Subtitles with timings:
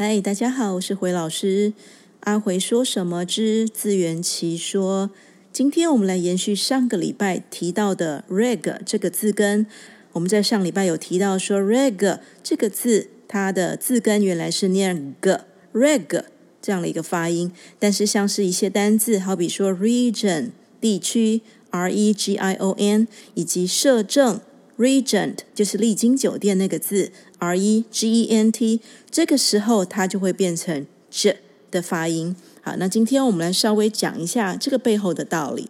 [0.00, 1.72] 嗨，大家好，我是回老师。
[2.20, 5.10] 阿回说什么之自圆其说。
[5.52, 9.66] 今天我们来延续上个礼拜提到的 reg 这个字根。
[10.12, 16.22] 我们在上礼拜有提到说 reg 这个字，它的字根原来是念 g，reg
[16.62, 17.50] 这样的一个发音。
[17.80, 21.40] 但是像是一些单字，好比说 region 地区
[21.70, 24.40] ，r e g i o n，以及摄政。
[24.78, 28.80] Regent 就是丽晶酒店那个字，R E G E N T，
[29.10, 31.38] 这个时候它就会变成 j
[31.70, 32.34] 的发音。
[32.62, 35.68] 好，那今天我们来稍微讲一下这个背后的道理。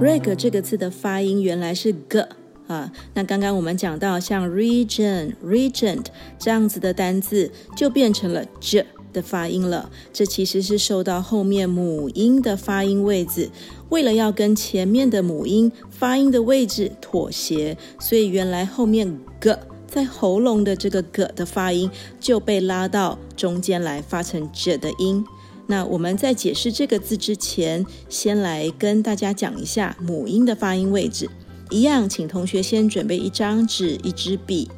[0.00, 2.26] Reg 这个字的发音原来是 g
[2.66, 6.06] 啊，那刚刚我们讲到像 region、regent
[6.38, 13.50] 这样子的单字，就变成了 j 的发音了，这其实是受到后面母音的发音位置，
[13.90, 25.24] 为了要跟前面的母音发音的位置妥协，所以原来后面 g 在喉咙的这个 g 的发音就被拉到中间来发成 j 的音。
[25.66, 31.28] 那我们在解释这个字之前，先来跟大家讲一下母音的发音位置。
[31.70, 34.68] 一样，请同学先准备一张纸、一支笔。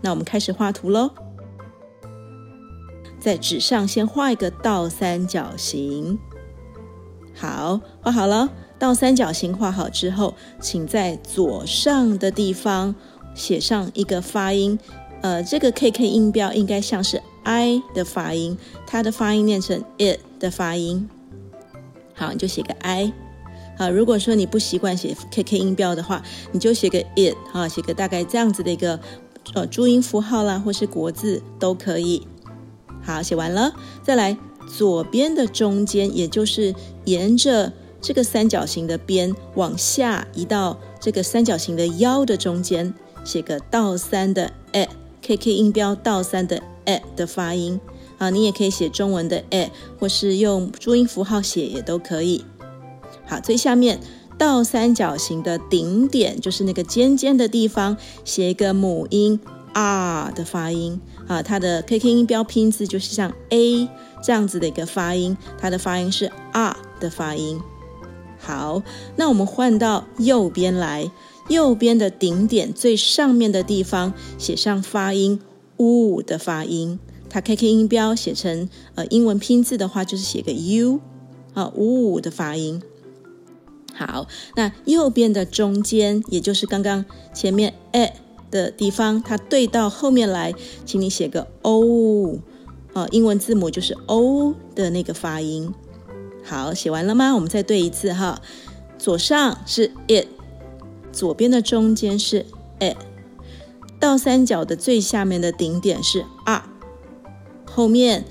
[0.00, 1.10] 那我们开始画图喽。
[3.18, 6.16] 在纸上先画一个倒三角形，
[7.36, 8.48] 好，画好了。
[8.78, 12.94] 倒三角形画好之后，请在左上的地方
[13.34, 14.78] 写上一个发音，
[15.22, 21.08] 呃，这个 KK 音标应该像是 I 的发音，它的发音念成 it 的发音。
[22.14, 23.12] 好，你就写个 I。
[23.78, 28.98] 好，如果说你不习惯写 KK 音标的话，你就写个 it，好，写个大概这样子的一个
[29.54, 32.26] 呃注音符号啦，或是国字都可以。
[33.02, 42.92] 好，写完了，再来左边的中间，也就是沿着这个三角形的边往下移到这个三角形的腰的中间，
[43.24, 47.80] 写个倒三的 a，KK 音标倒三的 a 的发音。
[48.18, 52.44] 啊，你也可以写中文的 a，或是用注音符号写也都可以。
[53.26, 54.00] 好，最下面
[54.38, 59.38] 倒三角形的顶点，就是那个尖尖的地方，写一个母音
[59.74, 60.98] r 的发音。
[61.26, 63.88] 啊，它的 KK 音标拼字就是像 A
[64.22, 67.60] 这样子的一个发音，它的发音是 R 的发音。
[68.38, 68.82] 好，
[69.16, 71.10] 那我们换到右边来，
[71.48, 75.40] 右边的顶点最上面的地方写上发音
[75.78, 81.00] U 的发音，它 KK 音标写成呃英文拼字的话就是写个 U
[81.54, 82.80] 啊 U 的发音。
[83.94, 87.04] 好，那右边的中间也就是刚刚
[87.34, 88.12] 前面 A。
[88.56, 90.54] 的地方，它对到后面来，
[90.86, 92.38] 请你写个 O，
[92.94, 95.72] 哦，英文字母就是 O 的那个发音。
[96.42, 97.34] 好，写完了吗？
[97.34, 98.40] 我们再对一次哈。
[98.98, 100.26] 左上是 it，
[101.12, 102.46] 左边的中间是
[102.80, 102.96] it，
[104.00, 106.62] 倒三角的最下面的顶点是 R，
[107.66, 108.24] 后面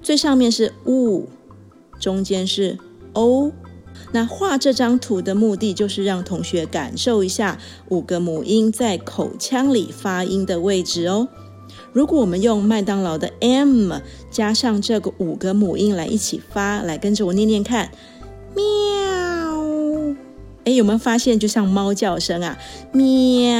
[0.00, 1.26] 最上面是 U，
[1.98, 2.78] 中间是
[3.14, 3.52] O。
[4.12, 7.58] 那画这张图的目的就是让同学感受一下
[7.88, 11.28] 五个母音在口腔里发音的位置哦。
[11.92, 13.92] 如果我们用麦当劳的 M
[14.30, 17.90] 加上这个五个母音来一起发，来跟着我念念看，
[18.54, 18.62] 喵！
[20.64, 22.56] 哎，有没有发现就像猫叫声啊？
[22.92, 23.56] 喵！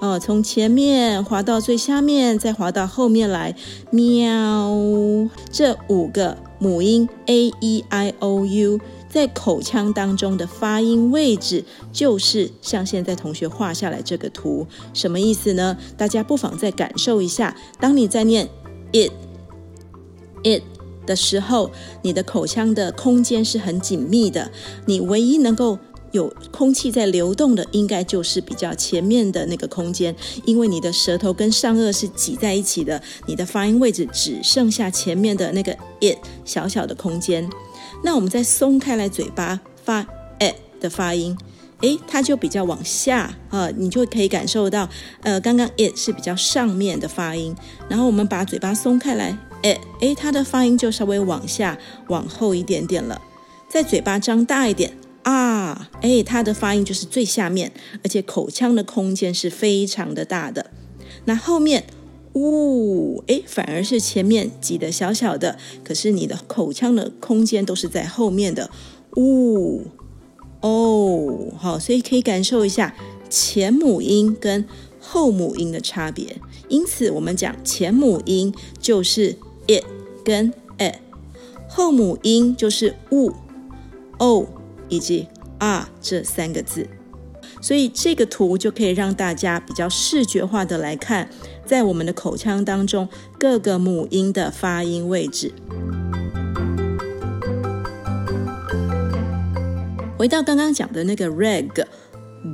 [0.00, 3.54] 哦，从前面滑到最下面，再滑到后面来，
[3.90, 4.70] 喵！
[5.50, 6.36] 这五个。
[6.58, 15.76] 母音 a e i o u 在口腔当中的发音位置，就是像现在同学画下来这个图，什么意思呢？
[15.96, 18.48] 大家不妨再感受一下，当你在念
[18.92, 19.12] it
[20.42, 20.62] it
[21.06, 21.70] 的时候，
[22.02, 24.50] 你的口腔的空间是很紧密的，
[24.86, 25.78] 你唯一能够
[26.14, 30.14] 有空气在流动的，应该就是比较前面的那个空间，
[30.44, 37.50] 因为你的舌头跟上颚是挤在一起的，你的发音位置只剩下前面的那个 it 小小的空间。
[38.04, 40.02] 那我们再松开来嘴巴发
[40.38, 41.36] it 的发音，
[41.80, 44.88] 诶，它就比较往下啊，你就可以感受到，
[45.22, 47.56] 呃，刚刚 it 是比较上面的发音，
[47.88, 51.76] 然后我们把嘴巴松开来诶诶，它的发音就稍微往下
[52.06, 53.20] 往后一点点了，
[53.68, 54.96] 再嘴巴张大一点。
[55.74, 57.72] 啊，哎，它的发音就是最下面，
[58.04, 60.70] 而且口腔的空间是非常的大的。
[61.24, 61.84] 那后面，
[62.34, 68.70] 呜，哎，反而是前面挤得小小的，可是你的口腔的空间都是在后面的。
[69.16, 69.82] 呜，
[70.60, 72.94] 哦，好，所以可以感受一下
[73.28, 74.64] 前母音跟
[75.00, 76.36] 后母音的差别。
[76.68, 79.36] 因此，我们讲前母音就是
[79.66, 79.84] it
[80.24, 80.92] 跟 e，
[81.68, 84.46] 后母音就是 u，o。
[84.90, 85.26] 以及
[85.64, 86.86] 啊这三个字，
[87.62, 91.30] 所以这个图就可以让大家比较视觉化的来看，
[91.64, 93.08] 在我们的口腔当中
[93.38, 95.54] 各个母音的发音位置。
[100.18, 101.86] 回到刚刚讲的那个 reg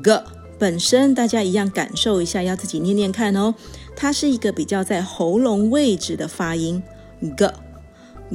[0.04, 0.24] g
[0.56, 3.52] 本身，大家一样感受一下，要自己念念看哦。
[3.96, 6.80] 它是一个比较在喉咙位置的发音
[7.36, 7.50] ，g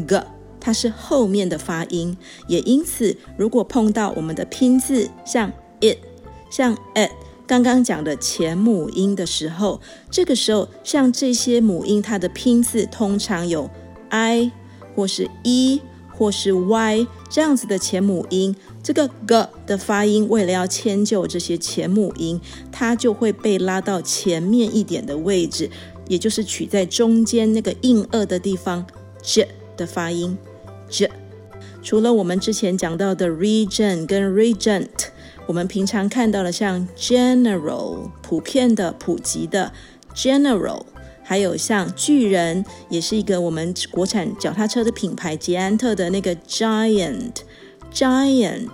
[0.05, 0.21] g，
[0.65, 2.17] 它是后面的发音，
[2.47, 5.99] 也因此，如果碰到我们的拼字，像 it，
[6.49, 7.11] 像 at，
[7.45, 9.79] 刚刚讲的前母音的时候，
[10.09, 13.69] 这个时候像这些母音，它的拼字通常有
[14.09, 14.51] i
[14.95, 18.55] 或是 e 或是 y 这样子的前母音。
[18.81, 22.41] 这个 g 的发音，为了要迁就这些前母音，
[22.71, 25.69] 它就会被拉到前面一点的位置，
[26.07, 28.83] 也就是取在中间那个硬腭的地方。
[29.21, 29.47] j
[29.77, 30.37] 的发音
[30.89, 31.09] ，j。
[31.83, 34.89] 除了我们之前讲到的 region 跟 regent，
[35.45, 39.71] 我们平常看到的像 general 普遍的、普及的
[40.15, 40.83] general，
[41.23, 47.33] 还有像巨人，也是一个我们国产脚踏车的品牌捷安特的那个 giant。
[47.93, 48.71] Giant，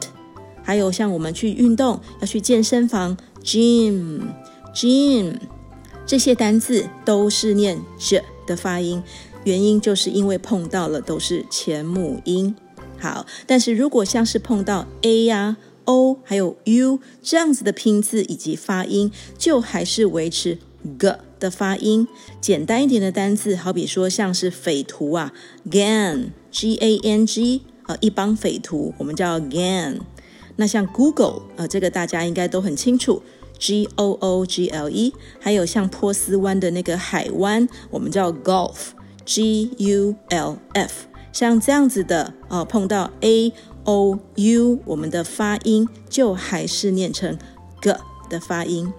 [0.64, 5.36] 还有像我们去运动要去健身房，gym，gym，
[6.06, 9.04] 这些单字都是念 j 的发音，
[9.44, 12.56] 原因就是因为碰到了都是前母音。
[12.98, 20.60] 好，但是如果像是碰到 a 呀、啊、o 还有 u 这样子的拼字以及发音，就还是维持
[21.00, 22.08] g 的发音。
[22.40, 25.34] 简单一点的单字，好比说像是匪徒啊
[25.70, 27.62] ，gang，g-a-n-g。
[28.00, 30.00] 一帮匪徒，我们叫 gang。
[30.56, 33.22] 那像 Google，呃，这个大家应该都很清楚
[33.60, 35.14] ，G O O G L E。
[35.42, 38.92] 还有像波斯湾的那个海湾，我们叫 gulf
[39.26, 43.54] G U L F，像这样子的，呃，碰到 A
[43.84, 47.38] O U，我们的发音就还是念成
[47.82, 47.96] G
[48.30, 48.92] 的发音。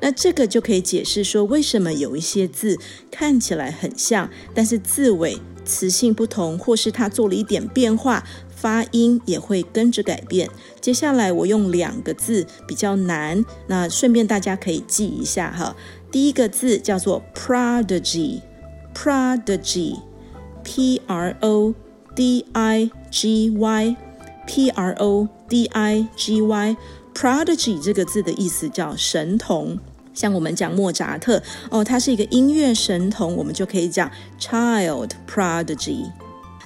[0.00, 2.76] 那这个就可以解释说，为什么有一些字
[3.10, 5.38] 看起来很像，但是字尾。
[5.62, 10.48] 词性不同，或是它做了一点变化，发音也会跟着改变。
[10.80, 15.76] 接下来我用两个字比较难，那顺便大家可以记一下哈。
[16.10, 18.40] 第一个字叫做 Prodigy
[18.99, 21.73] prodigy，prodigy，p r o
[22.15, 29.77] d i g y，p r o d i g y，prodigy 这个字的意思叫神童。
[30.13, 36.05] 像我们讲莫扎特哦，他是一个音乐神童，我们就可以讲 child prodigy。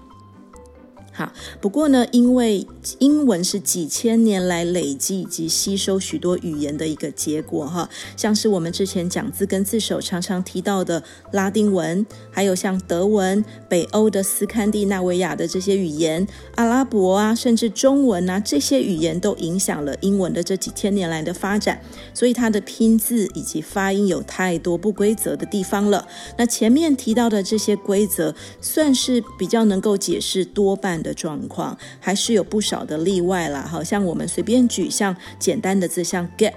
[1.20, 2.66] 好，不过呢，因为
[2.98, 7.86] 英文是几千年来累积以及吸收许多语言的一个结果哈，
[8.16, 21.82] 像是我们之前讲字根字首常常提到的拉丁文，还有像德文、北欧的斯堪的纳维亚的这些语言、阿拉伯啊，甚至中文啊，这些语言都影响了英文的这几千年来的发展，
[22.14, 26.08] 所以它的拼字以及发音有太多不规则的地方了。
[26.38, 36.52] 那前面提到的这些规则，算是比较能够解释多半的状况还是有不少的例外啦，好像我们随便举，像简单的字，像 get、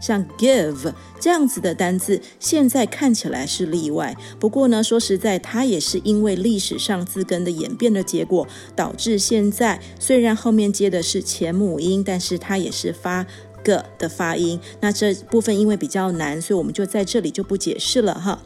[0.00, 4.16] 像 give 这样子的单字，现在看起来是例外。
[4.38, 13.26] 不过呢，说实在，它也是因为历史上字根的演变的结果，导致现在虽然后面接的是前母音，但是它也是发
[13.62, 14.58] 个的发音。
[14.80, 18.40] 那这部分因为比较难，所以我们就在这里就不解释了哈。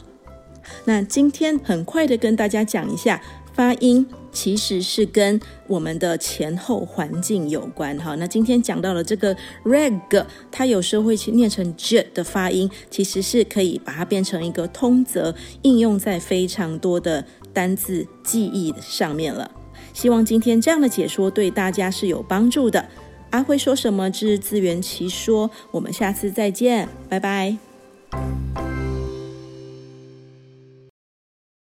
[0.85, 3.21] 那今天很快的跟大家讲一下。
[3.55, 4.05] 发音
[4.35, 8.13] 其实是跟我们的前后环境有关哈。
[8.15, 19.49] 那今天讲到了这个 reg，它有时候会去念成 j 的发音，其实是可以把它变成一个通则，应用在非常多的单字记忆上面了。
[19.93, 22.85] 希望今天这样的解说对大家是有帮助的。
[23.31, 27.57] 阿辉说什么之自圆其说，我们下次再见，拜拜。